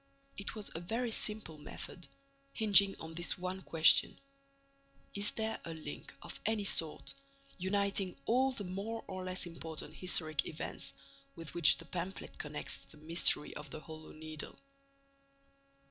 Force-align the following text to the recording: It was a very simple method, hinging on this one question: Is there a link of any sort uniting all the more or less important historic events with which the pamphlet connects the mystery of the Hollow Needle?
It 0.35 0.55
was 0.55 0.71
a 0.73 0.79
very 0.79 1.11
simple 1.11 1.59
method, 1.59 2.07
hinging 2.53 2.99
on 2.99 3.13
this 3.13 3.37
one 3.37 3.61
question: 3.61 4.17
Is 5.13 5.29
there 5.29 5.59
a 5.63 5.75
link 5.75 6.11
of 6.23 6.39
any 6.43 6.63
sort 6.63 7.13
uniting 7.59 8.15
all 8.25 8.51
the 8.51 8.63
more 8.63 9.03
or 9.05 9.23
less 9.23 9.45
important 9.45 9.93
historic 9.97 10.47
events 10.47 10.93
with 11.35 11.53
which 11.53 11.77
the 11.77 11.85
pamphlet 11.85 12.39
connects 12.39 12.83
the 12.85 12.97
mystery 12.97 13.55
of 13.55 13.69
the 13.69 13.81
Hollow 13.81 14.11
Needle? 14.11 14.57